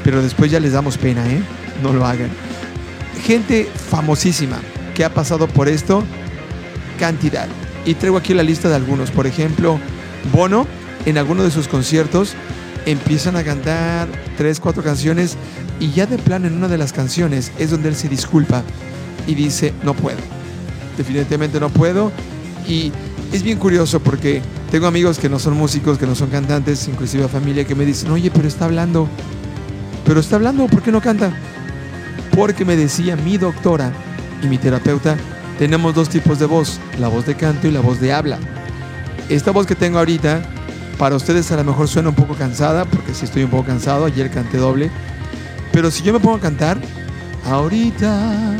[0.04, 1.42] pero después ya les damos pena, ¿eh?
[1.82, 2.28] No lo hagan.
[3.24, 4.60] Gente famosísima
[4.94, 6.04] que ha pasado por esto,
[6.98, 7.48] cantidad.
[7.86, 9.10] Y traigo aquí la lista de algunos.
[9.10, 9.78] Por ejemplo,
[10.30, 10.66] Bono,
[11.06, 12.34] en alguno de sus conciertos,
[12.84, 15.36] empiezan a cantar tres, cuatro canciones
[15.80, 18.62] y ya de plan en una de las canciones es donde él se disculpa
[19.26, 20.18] y dice, no puedo.
[20.96, 22.12] Definitivamente no puedo.
[22.66, 22.92] Y
[23.32, 27.28] es bien curioso porque tengo amigos que no son músicos, que no son cantantes, inclusive
[27.28, 29.08] familia, que me dicen, oye, pero está hablando.
[30.04, 31.32] Pero está hablando, ¿por qué no canta?
[32.36, 33.92] Porque me decía mi doctora
[34.42, 35.16] y mi terapeuta,
[35.58, 38.38] tenemos dos tipos de voz, la voz de canto y la voz de habla.
[39.28, 40.42] Esta voz que tengo ahorita,
[40.98, 44.04] para ustedes a lo mejor suena un poco cansada, porque sí estoy un poco cansado,
[44.04, 44.90] ayer canté doble.
[45.72, 46.78] Pero si yo me pongo a cantar,
[47.46, 48.56] ahorita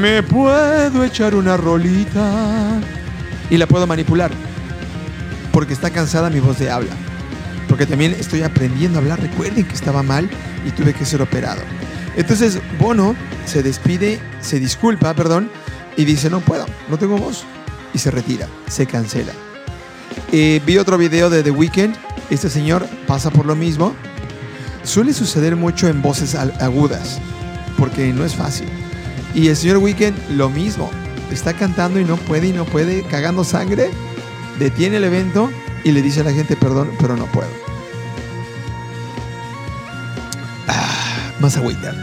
[0.00, 2.80] me puedo echar una rolita
[3.50, 4.30] y la puedo manipular.
[5.52, 6.92] Porque está cansada mi voz de habla.
[7.68, 9.20] Porque también estoy aprendiendo a hablar.
[9.20, 10.28] Recuerden que estaba mal
[10.66, 11.62] y tuve que ser operado.
[12.16, 15.50] Entonces Bono se despide, se disculpa, perdón,
[15.96, 17.44] y dice, no puedo, no tengo voz.
[17.94, 19.32] Y se retira, se cancela.
[20.32, 21.94] Eh, vi otro video de The Weeknd.
[22.30, 23.94] Este señor pasa por lo mismo.
[24.82, 27.18] Suele suceder mucho en voces agudas,
[27.78, 28.68] porque no es fácil.
[29.34, 30.90] Y el señor Weeknd lo mismo
[31.30, 33.90] está cantando y no puede y no puede, cagando sangre,
[34.58, 35.50] detiene el evento
[35.84, 37.48] y le dice a la gente, perdón, pero no puedo.
[40.68, 41.94] Ah, más agüita.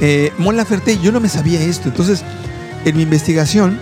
[0.00, 2.24] Eh, Mon Laferte, yo no me sabía esto, entonces
[2.84, 3.78] en mi investigación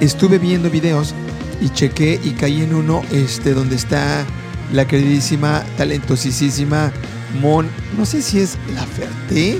[0.00, 1.14] estuve viendo videos
[1.60, 4.24] y chequé y caí en uno este, donde está
[4.72, 6.90] la queridísima, talentosísima
[7.40, 9.58] Mon, no sé si es Laferte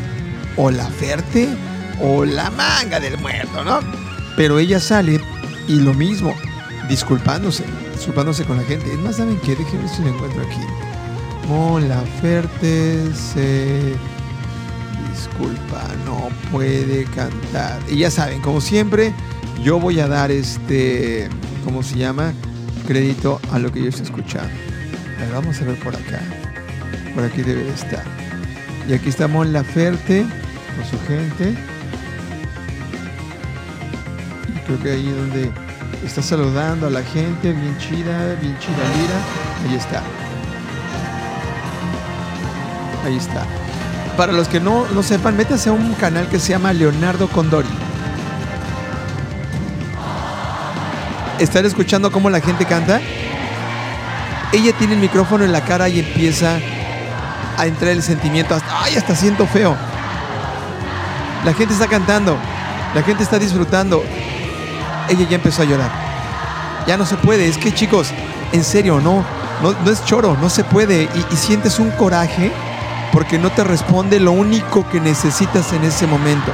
[0.57, 1.49] o Laferte
[2.03, 3.81] o la manga del muerto, ¿no?
[4.37, 5.21] Pero ella sale
[5.69, 6.35] y lo mismo,
[6.89, 8.93] disculpándose, disculpándose con la gente.
[8.93, 9.55] Es más, ¿saben qué?
[9.55, 10.61] Déjenme si lo encuentro aquí.
[11.49, 13.95] Mon Laferte se
[15.11, 17.81] disculpa, no puede cantar.
[17.89, 19.13] Y ya saben, como siempre,
[19.63, 21.29] yo voy a dar este,
[21.65, 22.33] ¿cómo se llama?
[22.87, 24.53] Crédito a lo que yo estoy escuchando.
[25.19, 26.21] A ver, vamos a ver por acá.
[27.15, 28.05] Por aquí debe estar.
[28.89, 30.25] Y aquí está Mon Laferte
[30.77, 31.72] con su gente.
[34.73, 35.51] Creo que ahí donde
[36.03, 39.69] está saludando a la gente, bien chida, bien chida lira.
[39.69, 40.03] Ahí está.
[43.05, 43.45] Ahí está.
[44.17, 47.69] Para los que no lo sepan, métanse a un canal que se llama Leonardo Condori.
[51.39, 52.99] ¿Están escuchando cómo la gente canta?
[54.53, 56.59] Ella tiene el micrófono en la cara y empieza
[57.59, 58.55] a entrar el sentimiento.
[58.55, 59.77] Hasta, ¡Ay, hasta siento feo!
[61.45, 62.39] La gente está cantando.
[62.95, 64.03] La gente está disfrutando
[65.09, 65.91] ella ya empezó a llorar.
[66.87, 68.09] Ya no se puede, es que chicos,
[68.53, 69.25] en serio, no,
[69.63, 71.09] no, es choro, no se puede.
[71.31, 72.53] Y, sientes un coraje
[73.13, 76.53] porque no te responde lo único que necesitas en ese momento.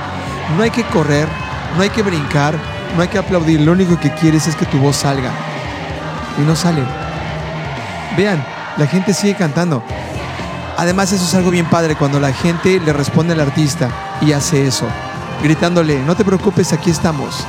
[0.56, 1.28] No hay que correr,
[1.76, 2.54] no hay que brincar,
[2.96, 5.30] no hay que aplaudir, lo único que quieres es que tu voz salga.
[6.38, 6.82] Y no sale.
[8.16, 8.44] Vean,
[8.76, 9.82] la gente sigue cantando.
[10.76, 13.88] Además eso es algo bien padre cuando la gente le responde al artista
[14.20, 14.86] y hace eso,
[15.42, 17.44] gritándole, no te preocupes, aquí estamos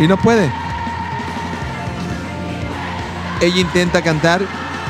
[0.00, 0.50] y no puede.
[3.40, 4.40] Ella intenta cantar,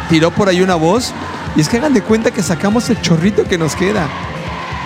[0.08, 1.12] tiró por ahí una voz
[1.56, 4.08] y es que hagan de cuenta que sacamos el chorrito que nos queda.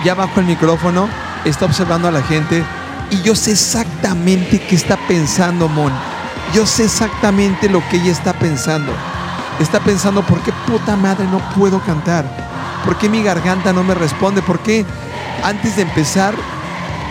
[0.03, 1.07] Ya bajo el micrófono,
[1.45, 2.63] está observando a la gente
[3.11, 5.93] y yo sé exactamente qué está pensando Mon.
[6.53, 8.91] Yo sé exactamente lo que ella está pensando.
[9.59, 12.25] Está pensando, ¿por qué puta madre no puedo cantar?
[12.83, 14.41] ¿Por qué mi garganta no me responde?
[14.41, 14.85] ¿Por qué
[15.43, 16.35] antes de empezar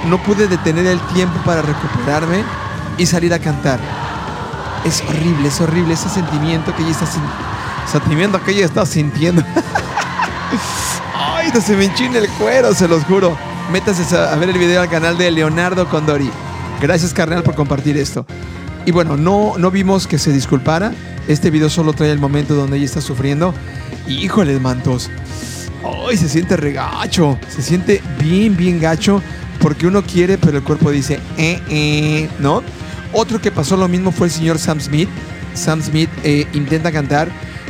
[0.09, 2.45] no pude detener el tiempo para recuperarme
[2.99, 3.79] y salir a cantar?
[4.85, 7.07] Es horrible, es horrible ese sentimiento que ella está.
[7.91, 9.43] Sentimiento que ella está sintiendo.
[11.15, 13.37] Ay, se me enchina el cuero, se los juro.
[13.73, 16.31] Métase a ver el video al canal de Leonardo Condori.
[16.81, 18.27] Gracias, carnal, por compartir esto.
[18.85, 20.93] Y bueno, no, no vimos que se disculpara.
[21.29, 23.55] Este video solo trae el momento donde ella está sufriendo.
[24.07, 25.11] Y híjole, mantos.
[26.07, 27.39] Ay, se siente regacho.
[27.49, 29.23] Se siente bien, bien gacho.
[29.61, 32.63] Porque uno quiere, pero el cuerpo dice, eh, eh, ¿no?
[33.15, 35.09] Otro que pasó lo mismo fue el señor Sam Smith.
[35.55, 37.29] Sam Smith eh, intenta cantar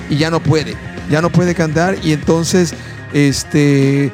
[0.08, 0.74] y ya no puede.
[1.10, 2.74] Ya no puede cantar y entonces,
[3.12, 4.10] este,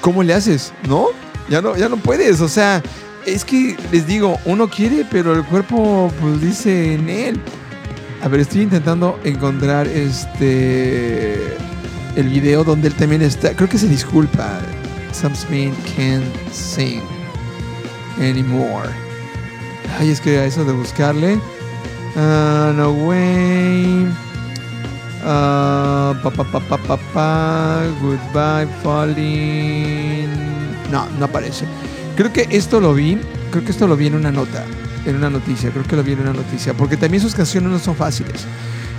[0.00, 0.72] ¿cómo le haces?
[0.88, 1.08] ¿No?
[1.50, 2.40] Ya no, ya no puedes.
[2.40, 2.80] O sea,
[3.26, 7.40] es que les digo, uno quiere, pero el cuerpo pues dice en él.
[8.22, 11.56] A ver, estoy intentando encontrar este
[12.16, 13.52] el video donde él también está.
[13.54, 14.60] Creo que se disculpa.
[15.12, 17.02] Sam Smith can't sing
[18.20, 19.05] anymore.
[19.98, 21.34] Ay, es que a eso de buscarle.
[22.14, 24.06] Uh, no way.
[25.22, 30.28] Uh, pa, pa, pa, pa, pa, pa, goodbye, falling.
[30.90, 31.66] No, no aparece.
[32.16, 33.18] Creo que esto lo vi,
[33.50, 34.64] creo que esto lo vi en una nota,
[35.04, 37.78] en una noticia, creo que lo vi en una noticia, porque también sus canciones no
[37.78, 38.46] son fáciles.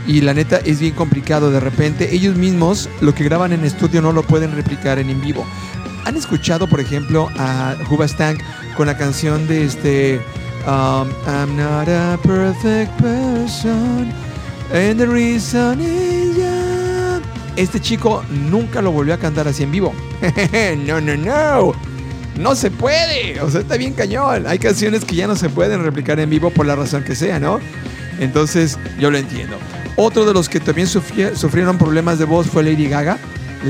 [0.06, 2.14] Y la neta es bien complicado de repente.
[2.14, 5.46] Ellos mismos lo que graban en estudio no lo pueden replicar en en vivo.
[6.06, 8.40] ¿Han escuchado, por ejemplo, a Hubastank
[8.76, 10.22] con la canción de este
[10.68, 14.14] um, I'm not a perfect person.
[17.56, 19.94] Este chico nunca lo volvió a cantar así en vivo.
[20.86, 21.74] no, no, no.
[22.38, 23.42] No se puede.
[23.42, 24.46] O sea, está bien cañón.
[24.46, 27.40] Hay canciones que ya no se pueden replicar en vivo por la razón que sea,
[27.40, 27.60] ¿no?
[28.20, 29.58] Entonces, yo lo entiendo.
[29.96, 33.18] Otro de los que también sufrieron problemas de voz fue Lady Gaga.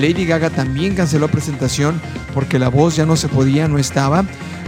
[0.02, 2.02] Lady Gaga también canceló presentación
[2.34, 4.26] porque la voz ya no se podía, no estaba.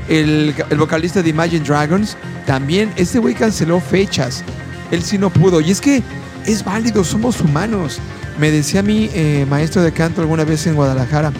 [0.07, 4.43] El, vocalista de Imagine Dragons también, este güey canceló fechas.
[4.91, 5.61] Él sí no pudo.
[5.61, 6.01] Y es que
[6.45, 7.99] es válido, somos humanos.
[8.39, 11.31] Me decía mi eh, maestro de canto alguna vez en Guadalajara,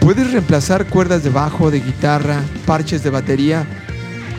[0.00, 3.66] Puedes reemplazar cuerdas de bajo, de guitarra, parches de batería,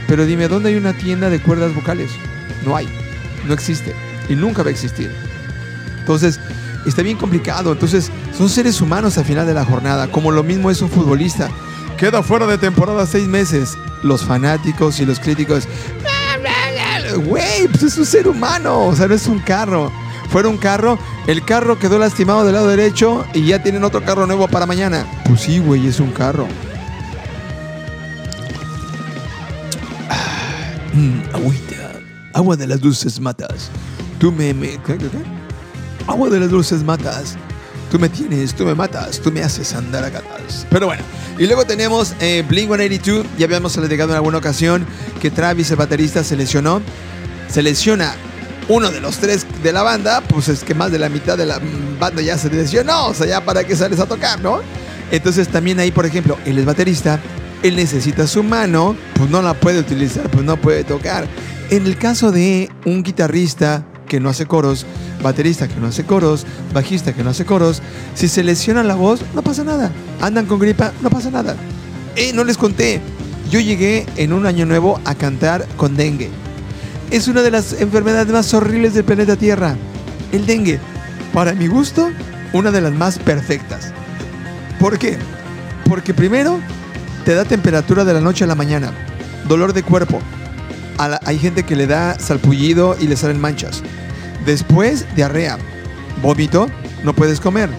[0.07, 2.09] pero dime, ¿dónde hay una tienda de cuerdas vocales?
[2.65, 2.89] No hay,
[3.47, 3.93] no existe
[4.27, 5.11] y nunca va a existir.
[5.99, 6.39] Entonces,
[6.85, 7.71] está bien complicado.
[7.71, 11.49] Entonces, son seres humanos al final de la jornada, como lo mismo es un futbolista.
[11.97, 13.77] Queda fuera de temporada seis meses.
[14.03, 15.67] Los fanáticos y los críticos,
[17.25, 19.91] güey, pues es un ser humano, o sea, no es un carro
[20.31, 24.25] fuera un carro, el carro quedó lastimado del lado derecho y ya tienen otro carro
[24.25, 25.05] nuevo para mañana.
[25.25, 26.47] Pues sí, güey, es un carro.
[30.93, 31.99] Mm, agüita,
[32.33, 33.69] agua de las dulces matas.
[34.19, 34.53] Tú me...
[34.53, 34.79] me.
[36.07, 37.37] Agua de las dulces matas.
[37.89, 40.65] Tú me tienes, tú me matas, tú me haces andar a gatas.
[40.69, 41.03] Pero bueno,
[41.37, 43.25] y luego tenemos eh, Blink 182.
[43.37, 44.85] Ya habíamos alegado en alguna ocasión
[45.21, 46.81] que Travis, el baterista, se lesionó.
[47.49, 48.15] Se lesiona
[48.69, 51.45] uno de los tres de la banda, pues es que más de la mitad de
[51.45, 51.59] la
[51.99, 54.61] banda ya se lesionó, o sea, ya para qué sales a tocar, ¿no?
[55.11, 57.19] Entonces también ahí, por ejemplo, él es baterista,
[57.63, 61.27] él necesita su mano, pues no la puede utilizar, pues no puede tocar.
[61.69, 64.85] En el caso de un guitarrista que no hace coros,
[65.23, 67.81] baterista que no hace coros, bajista que no hace coros,
[68.13, 69.89] si se lesiona la voz, no pasa nada.
[70.19, 71.55] Andan con gripa, no pasa nada.
[72.17, 72.99] Eh, no les conté,
[73.49, 76.29] yo llegué en un año nuevo a cantar con dengue
[77.11, 79.75] es una de las enfermedades más horribles del planeta Tierra.
[80.31, 80.79] El dengue,
[81.33, 82.09] para mi gusto,
[82.53, 83.91] una de las más perfectas.
[84.79, 85.17] ¿Por qué?
[85.89, 86.59] Porque primero
[87.25, 88.93] te da temperatura de la noche a la mañana,
[89.47, 90.21] dolor de cuerpo.
[91.23, 93.81] Hay gente que le da salpullido y le salen manchas.
[94.45, 95.57] Después, diarrea,
[96.21, 96.67] vómito,
[97.03, 97.69] no puedes comer.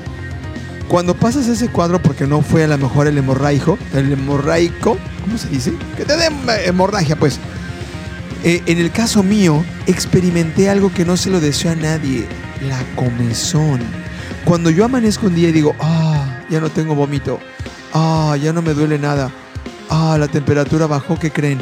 [0.89, 5.39] Cuando pasas ese cuadro, porque no fue a lo mejor el hemorraico, el hemorraico, ¿cómo
[5.39, 5.73] se dice?
[5.97, 6.29] Que te dé
[6.67, 7.39] hemorragia, pues
[8.45, 12.27] eh, en el caso mío, experimenté algo que no se lo deseo a nadie,
[12.69, 13.81] la comezón.
[14.45, 17.39] Cuando yo amanezco un día y digo, ah, ya no tengo vómito,
[17.95, 19.31] ah, ya no me duele nada,
[19.91, 21.61] ah, la temperatura bajó, ¿qué creen?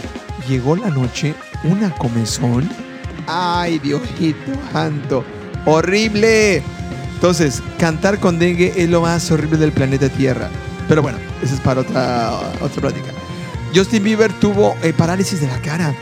[0.49, 2.68] Llegó la noche, una comezón.
[3.27, 5.25] Ay, Diosito santo,
[5.64, 6.62] horrible.
[7.14, 10.49] Entonces, cantar con dengue es lo más horrible del planeta Tierra.
[10.88, 13.12] Pero bueno, eso es para otra, otra plática.
[13.75, 15.94] Justin Bieber tuvo eh, parálisis de la cara.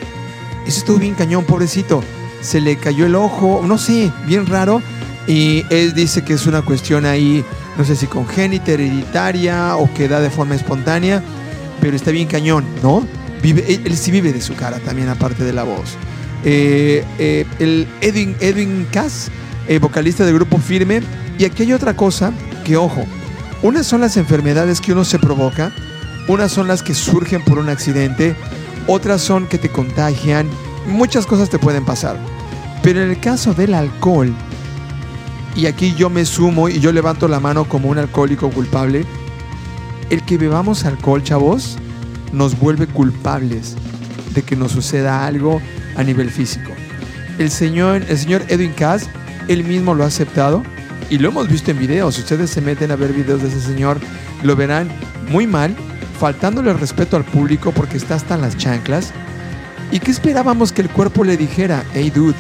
[0.67, 2.03] Eso estuvo bien cañón, pobrecito.
[2.41, 4.81] Se le cayó el ojo, no sé, bien raro.
[5.27, 7.45] Y él dice que es una cuestión ahí,
[7.77, 11.23] no sé si congénita, hereditaria o que da de forma espontánea,
[11.83, 13.07] pero está bien cañón, ¿no?
[13.43, 15.97] Vive, él, sí vive de su cara también, aparte de la voz.
[16.45, 19.31] Eh, eh, el Edwin, Edwin Cass,
[19.69, 21.03] eh, vocalista del grupo Firme.
[21.39, 22.33] Y aquí hay otra cosa
[22.65, 23.05] que, ojo,
[23.63, 25.73] Unas son las enfermedades que uno se provoca,
[26.29, 28.37] unas son las que surgen por un accidente,
[28.87, 30.49] otras son que te contagian,
[30.87, 32.17] muchas cosas te pueden pasar.
[32.83, 34.33] Pero en el caso del alcohol,
[35.57, 39.05] y aquí yo me sumo y yo levanto la mano como un alcohólico culpable,
[40.11, 41.79] el que bebamos alcohol, chavos,
[42.33, 43.77] nos vuelve culpables
[44.35, 45.61] de que nos suceda algo
[45.97, 46.71] a nivel físico.
[47.39, 49.09] El señor, el señor Edwin Cass,
[49.49, 50.63] él mismo lo ha aceptado
[51.11, 52.17] y lo hemos visto en videos.
[52.17, 53.99] Si ustedes se meten a ver videos de ese señor,
[54.43, 54.89] lo verán
[55.31, 55.75] muy mal,
[56.19, 59.13] faltándole respeto al público porque está hasta en las chanclas.
[59.91, 61.85] ¿Y qué esperábamos que el cuerpo le dijera?
[61.95, 62.35] Hey dude,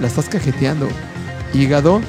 [0.00, 0.88] la estás cajeteando.
[1.54, 2.02] Hígado,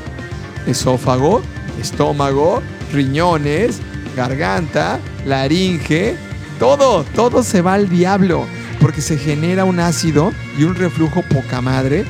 [0.66, 1.42] esófago,
[1.80, 3.80] estómago, riñones,
[4.16, 6.16] garganta, laringe,
[6.60, 8.46] todo, todo se va al diablo
[8.80, 12.06] porque se genera un ácido y un reflujo poca madre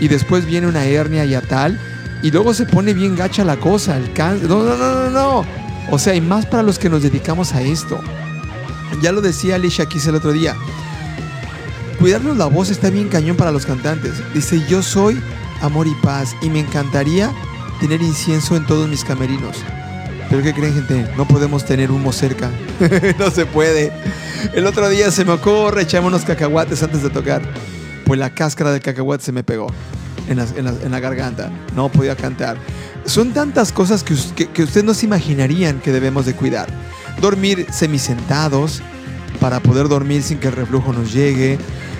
[0.00, 1.78] y después viene una hernia y a tal
[2.22, 4.48] y luego se pone bien gacha la cosa, el cáncer.
[4.48, 5.44] No, no, no, no, no.
[5.90, 8.00] O sea, y más para los que nos dedicamos a esto.
[9.02, 10.56] Ya lo decía Alicia Keys el otro día.
[11.98, 14.14] Cuidarnos la voz está bien cañón para los cantantes.
[14.32, 15.20] Dice, yo soy
[15.60, 17.30] amor y paz y me encantaría
[17.80, 19.58] tener incienso en todos mis camerinos.
[20.34, 21.08] Pero ¿qué creen, gente?
[21.16, 22.50] No podemos tener humo cerca.
[23.20, 23.92] no se puede.
[24.52, 27.40] El otro día se me ocurre echarme unos cacahuates antes de tocar.
[28.04, 29.68] Pues la cáscara del cacahuate se me pegó
[30.26, 31.52] en la, garganta.
[31.76, 32.56] No podía cantar.
[33.04, 34.16] Son tantas cosas que,
[34.48, 36.66] que, ustedes no se imaginarían que debemos de cuidar.
[37.20, 38.82] Dormir semisentados
[39.38, 41.58] para poder dormir sin que el reflujo nos llegue.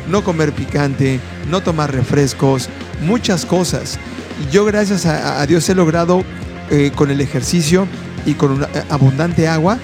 [0.09, 2.68] No comer picante, no tomar refrescos,
[3.01, 3.97] muchas cosas.
[4.51, 6.25] Yo gracias a, a Dios he logrado
[6.70, 7.87] eh, con el ejercicio
[8.27, 9.79] y con una, eh, abundante agua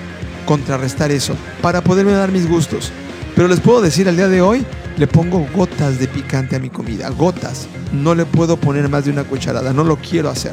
[0.47, 2.91] contrarrestar eso para poderme dar mis gustos.
[3.37, 4.65] Pero les puedo decir al día de hoy,
[4.97, 7.69] le pongo gotas de picante a mi comida, gotas.
[7.93, 10.53] No le puedo poner más de una cucharada, no lo quiero hacer.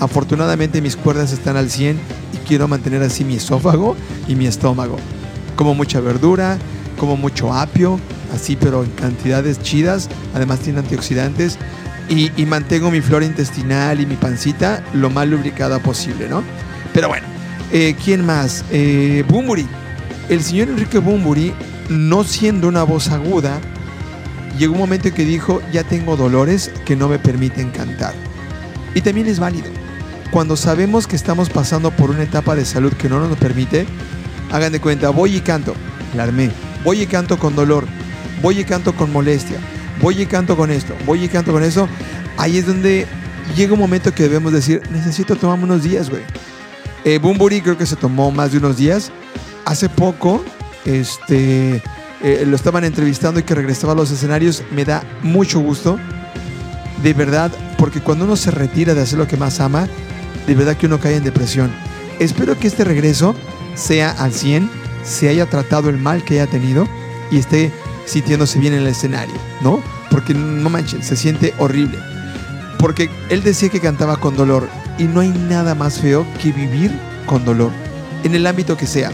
[0.00, 1.98] Afortunadamente mis cuerdas están al 100
[2.32, 3.96] y quiero mantener así mi esófago
[4.28, 4.96] y mi estómago.
[5.56, 6.58] Como mucha verdura,
[6.98, 7.98] como mucho apio,
[8.34, 10.08] así pero en cantidades chidas.
[10.34, 11.58] Además tiene antioxidantes.
[12.08, 16.42] Y, y mantengo mi flora intestinal y mi pancita lo más lubricada posible, ¿no?
[16.94, 17.26] Pero bueno,
[17.72, 18.64] eh, ¿quién más?
[18.70, 19.66] Eh, Bumburi.
[20.28, 21.52] El señor Enrique Bumburi,
[21.90, 23.60] no siendo una voz aguda,
[24.56, 28.14] llegó un momento en que dijo, ya tengo dolores que no me permiten cantar.
[28.94, 29.66] Y también es válido.
[30.30, 33.86] Cuando sabemos que estamos pasando por una etapa de salud que no nos permite,
[34.52, 35.74] hagan de cuenta, voy y canto,
[36.16, 36.50] la armé,
[36.84, 37.86] voy y canto con dolor,
[38.40, 39.58] voy y canto con molestia,
[40.00, 41.88] voy y canto con esto, voy y canto con eso,
[42.36, 43.06] ahí es donde
[43.56, 46.22] llega un momento que debemos decir, necesito tomarme unos días, güey.
[47.04, 49.12] Eh, Bumburi creo que se tomó más de unos días.
[49.66, 50.42] Hace poco,
[50.84, 51.82] este,
[52.22, 54.62] eh, lo estaban entrevistando y que regresaba a los escenarios.
[54.72, 55.98] Me da mucho gusto,
[57.02, 59.86] de verdad, porque cuando uno se retira de hacer lo que más ama,
[60.46, 61.70] de verdad que uno cae en depresión.
[62.18, 63.34] Espero que este regreso
[63.74, 64.70] sea al 100,
[65.04, 66.88] se haya tratado el mal que haya tenido
[67.30, 67.72] y esté
[68.06, 69.80] sintiéndose bien en el escenario, ¿no?
[70.10, 71.98] Porque no manchen, se siente horrible.
[72.84, 74.68] Porque él decía que cantaba con dolor
[74.98, 76.90] y no hay nada más feo que vivir
[77.24, 77.70] con dolor,
[78.24, 79.10] en el ámbito que sea.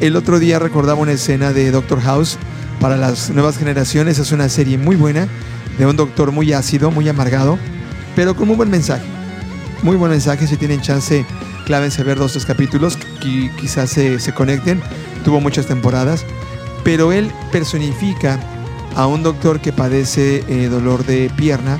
[0.00, 2.36] El otro día recordaba una escena de Doctor House
[2.80, 4.18] para las nuevas generaciones.
[4.18, 5.28] Es una serie muy buena
[5.78, 7.60] de un doctor muy ácido, muy amargado,
[8.16, 9.04] pero con muy buen mensaje.
[9.84, 10.48] Muy buen mensaje.
[10.48, 11.24] Si tienen chance,
[11.66, 12.98] clávense a ver dos, tres capítulos.
[13.20, 14.82] qui- quizás se, se conecten.
[15.24, 16.24] Tuvo muchas temporadas.
[16.82, 18.40] Pero él personifica
[18.96, 21.78] a un doctor que padece eh, dolor de pierna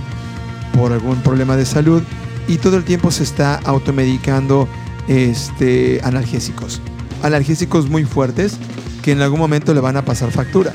[0.75, 2.03] por algún problema de salud
[2.49, 4.69] y todo el tiempo se está automedicando
[5.09, 6.81] este, analgésicos.
[7.23, 8.59] Analgésicos muy fuertes
[9.03, 10.73] que en algún momento le van a pasar factura.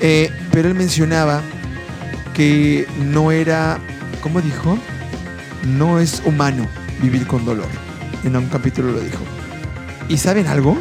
[0.00, 1.42] Eh, pero él mencionaba
[2.34, 3.78] que no era,
[4.22, 4.78] ¿cómo dijo?
[5.66, 6.66] No es humano
[7.00, 7.68] vivir con dolor.
[8.24, 9.22] En un capítulo lo dijo.
[10.08, 10.76] ¿Y saben algo?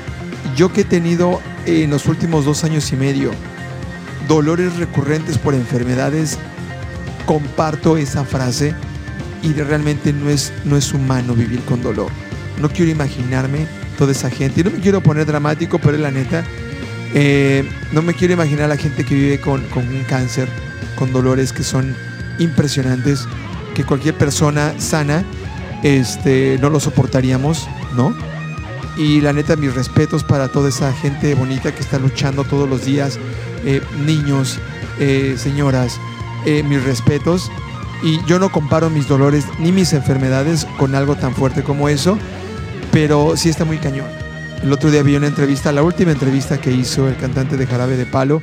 [0.56, 3.32] Yo que he tenido en los últimos dos años y medio
[4.28, 6.38] dolores recurrentes por enfermedades,
[7.32, 8.76] comparto esa frase
[9.42, 12.12] y realmente no es, no es humano vivir con dolor.
[12.60, 13.68] No quiero imaginarme
[13.98, 14.60] toda esa gente.
[14.60, 16.44] Y no me quiero poner dramático, pero la neta.
[17.14, 17.64] eh,
[17.94, 20.50] no me quiero imaginar a la gente que vive con, con un cáncer,
[20.98, 21.96] con dolores que son
[22.38, 23.26] impresionantes,
[23.76, 25.24] que cualquier persona sana
[25.84, 27.66] este, no lo soportaríamos,
[27.96, 28.14] ¿no?
[28.98, 32.84] Y la neta, mis respetos para toda esa gente bonita que está luchando todos los
[32.84, 33.18] días,
[33.64, 34.60] eh, niños,
[35.00, 35.98] eh, señoras,
[36.46, 37.52] eh, mis respetos.
[38.04, 42.18] Y yo no comparo mis dolores ni mis enfermedades con algo tan fuerte como eso,
[42.92, 44.08] pero sí está muy cañón.
[44.64, 47.98] El otro día vi una entrevista, la última entrevista que hizo el cantante de Jarabe
[47.98, 48.42] de Palo,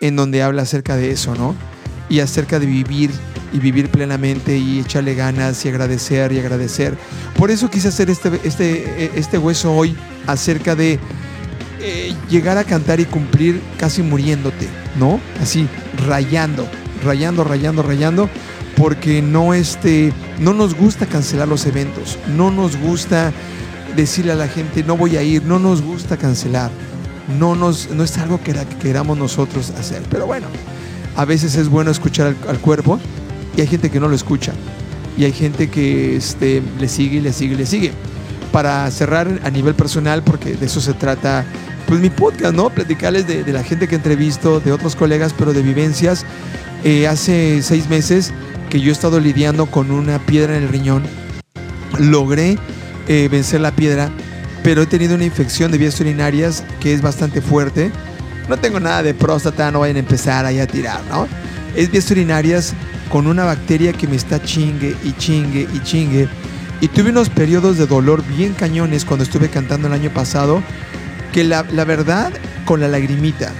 [0.00, 1.54] en donde habla acerca de eso, ¿no?
[2.08, 3.10] y acerca de vivir
[3.52, 6.96] y vivir plenamente y echarle ganas y agradecer y agradecer.
[7.36, 10.98] Por eso quise hacer este, este, este hueso hoy acerca de
[11.80, 14.68] eh, llegar a cantar y cumplir casi muriéndote,
[14.98, 15.20] ¿no?
[15.40, 15.68] Así,
[16.06, 16.68] rayando,
[17.04, 18.28] rayando, rayando, rayando,
[18.76, 23.32] porque no, este, no nos gusta cancelar los eventos, no nos gusta
[23.96, 26.70] decirle a la gente no voy a ir, no nos gusta cancelar,
[27.38, 30.48] no, nos, no es algo que, que queramos nosotros hacer, pero bueno,
[31.16, 32.98] a veces es bueno escuchar al, al cuerpo
[33.56, 34.52] y hay gente que no lo escucha.
[35.16, 37.92] Y hay gente que este, le sigue, le sigue, le sigue.
[38.52, 41.44] Para cerrar a nivel personal, porque de eso se trata,
[41.86, 42.70] pues mi podcast, ¿no?
[42.70, 46.24] Platicarles de, de la gente que entrevisto, de otros colegas, pero de vivencias.
[46.84, 48.30] Eh, hace seis meses
[48.68, 51.02] que yo he estado lidiando con una piedra en el riñón.
[51.98, 52.58] Logré
[53.08, 54.10] eh, vencer la piedra,
[54.62, 57.90] pero he tenido una infección de vías urinarias que es bastante fuerte.
[58.50, 61.26] No tengo nada de próstata, no vayan a empezar ahí a tirar, ¿no?
[61.74, 62.74] Es vías urinarias
[63.08, 66.28] con una bacteria que me está chingue y chingue y chingue.
[66.82, 70.62] Y tuve unos periodos de dolor bien cañones cuando estuve cantando el año pasado,
[71.32, 72.30] que la, la verdad,
[72.66, 73.52] con la lagrimita.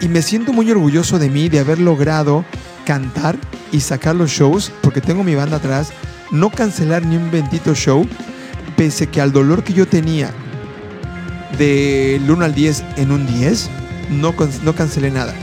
[0.00, 2.44] Y me siento muy orgulloso de mí, de haber logrado
[2.86, 3.36] cantar
[3.72, 5.90] y sacar los shows, porque tengo mi banda atrás,
[6.30, 8.06] no cancelar ni un bendito show,
[8.76, 10.30] pese que al dolor que yo tenía
[11.58, 13.70] del 1 al 10 en un 10,
[14.10, 15.34] no, no cancelé nada.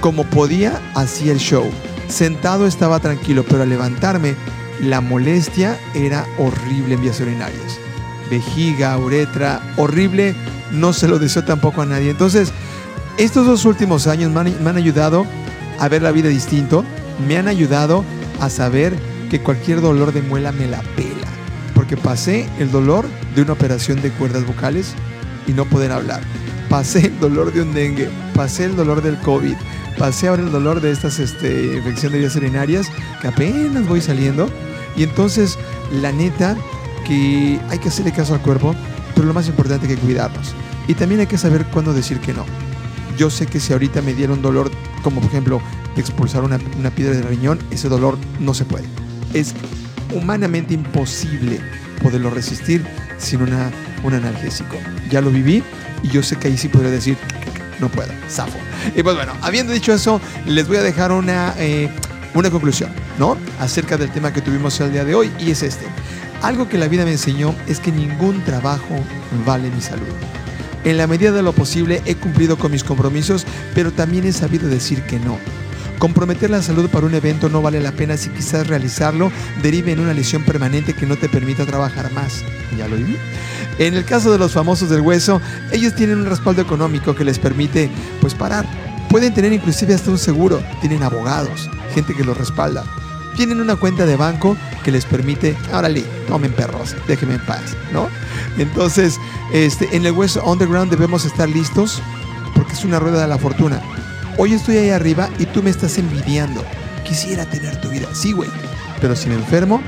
[0.00, 1.70] Como podía, hacía el show.
[2.08, 4.36] Sentado estaba tranquilo, pero al levantarme,
[4.80, 7.78] la molestia era horrible en vías urinarias.
[8.30, 10.34] Vejiga, uretra, horrible,
[10.70, 12.08] no se lo deseo tampoco a nadie.
[12.08, 12.54] Entonces,
[13.18, 15.26] estos dos últimos años me han, ayudado
[15.78, 16.84] a ver la vida distinto,
[17.26, 18.04] me han ayudado
[18.40, 18.94] a saber
[19.30, 21.28] que cualquier dolor de muela me la pela,
[21.74, 24.94] porque pasé el dolor de una operación de cuerdas vocales
[25.46, 26.22] y no poder hablar.
[26.68, 29.54] Pasé el dolor de un dengue, pasé el dolor del COVID,
[29.98, 32.86] pasé ahora el dolor de estas este, infecciones de vías urinarias
[33.20, 34.48] que apenas voy saliendo.
[34.96, 35.58] Y entonces,
[36.00, 36.56] la neta,
[37.06, 38.74] que hay que hacerle caso al cuerpo,
[39.14, 40.54] pero lo más importante es que cuidarnos.
[40.88, 42.44] Y también hay que saber cuándo decir que no.
[43.16, 44.70] Yo sé que si ahorita me dieron dolor,
[45.02, 45.60] como por ejemplo
[45.96, 48.86] expulsar una, una piedra del riñón, ese dolor no se puede.
[49.34, 49.54] Es
[50.14, 51.60] humanamente imposible
[52.02, 52.84] poderlo resistir
[53.18, 53.70] sin una,
[54.02, 54.76] un analgésico.
[55.10, 55.62] Ya lo viví
[56.02, 57.16] y yo sé que ahí sí podría decir,
[57.80, 58.58] no puedo, zafo.
[58.96, 61.90] Y pues bueno, habiendo dicho eso, les voy a dejar una, eh,
[62.34, 63.36] una conclusión, ¿no?
[63.60, 65.86] Acerca del tema que tuvimos el día de hoy y es este.
[66.42, 68.96] Algo que la vida me enseñó es que ningún trabajo
[69.46, 70.08] vale mi salud.
[70.84, 74.68] En la medida de lo posible he cumplido con mis compromisos, pero también he sabido
[74.68, 75.38] decir que no.
[75.98, 79.30] Comprometer la salud para un evento no vale la pena si quizás realizarlo
[79.62, 82.42] derive en una lesión permanente que no te permita trabajar más.
[82.76, 83.16] Ya lo viví.
[83.78, 87.38] En el caso de los famosos del hueso, ellos tienen un respaldo económico que les
[87.38, 87.88] permite
[88.20, 88.66] pues parar.
[89.08, 92.84] Pueden tener inclusive hasta un seguro, tienen abogados, gente que los respalda.
[93.36, 98.08] Tienen una cuenta de banco que les permite, órale, tomen perros, déjenme en paz, ¿no?
[98.58, 99.18] Entonces,
[99.52, 102.02] este, en el hueso underground debemos estar listos
[102.54, 103.80] porque es una rueda de la fortuna.
[104.38, 106.62] Hoy estoy ahí arriba y tú me estás envidiando.
[107.04, 108.08] Quisiera tener tu vida.
[108.14, 108.50] Sí, güey.
[109.00, 109.82] Pero si me enfermo,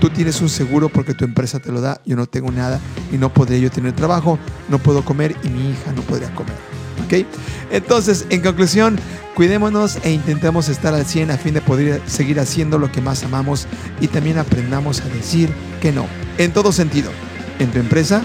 [0.00, 2.00] tú tienes un seguro porque tu empresa te lo da.
[2.04, 2.80] Yo no tengo nada
[3.12, 6.71] y no podría yo tener trabajo, no puedo comer y mi hija no podría comer.
[7.04, 7.26] ¿Ok?
[7.70, 8.98] Entonces, en conclusión,
[9.34, 13.24] cuidémonos e intentemos estar al 100 a fin de poder seguir haciendo lo que más
[13.24, 13.66] amamos
[14.00, 15.50] y también aprendamos a decir
[15.80, 16.06] que no.
[16.38, 17.10] En todo sentido.
[17.58, 18.22] En tu empresa,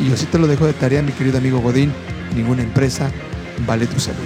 [0.00, 1.92] y yo sí te lo dejo de tarea, mi querido amigo Godín,
[2.34, 3.10] ninguna empresa
[3.66, 4.18] vale tu salud.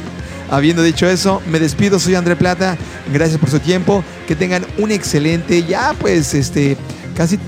[0.51, 2.76] Habiendo dicho eso, me despido, soy André Plata,
[3.12, 6.76] gracias por su tiempo, que tengan un excelente, ya pues, este,
[7.16, 7.39] casi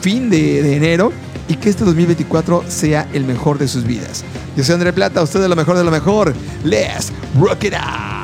[0.00, 1.12] fin de, de enero
[1.48, 4.24] y que este 2024 sea el mejor de sus vidas.
[4.56, 6.34] Yo soy André Plata, usted es lo mejor de lo mejor.
[6.64, 8.15] Let's rock it out.